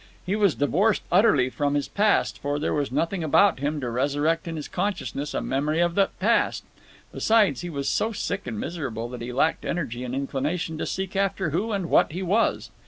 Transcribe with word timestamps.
He 0.25 0.35
was 0.35 0.55
divorced 0.55 1.03
utterly 1.11 1.51
from 1.51 1.75
his 1.75 1.87
past, 1.87 2.39
for 2.39 2.57
there 2.57 2.73
was 2.73 2.91
nothing 2.91 3.23
about 3.23 3.59
him 3.59 3.79
to 3.81 3.89
resurrect 3.91 4.47
in 4.47 4.55
his 4.55 4.67
consciousness 4.67 5.35
a 5.35 5.41
memory 5.41 5.79
of 5.79 5.93
that 5.93 6.17
past. 6.17 6.63
Besides, 7.11 7.61
he 7.61 7.69
was 7.69 7.87
so 7.87 8.11
sick 8.11 8.47
and 8.47 8.59
miserable 8.59 9.07
that 9.09 9.21
he 9.21 9.31
lacked 9.31 9.63
energy 9.63 10.03
and 10.03 10.15
inclination 10.15 10.79
to 10.79 10.87
seek 10.87 11.15
after 11.15 11.51
who 11.51 11.71
and 11.71 11.87
what 11.87 12.13
he 12.13 12.23
was. 12.23 12.71